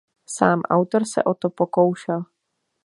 [0.25, 2.23] Sám autor se o to pokoušel.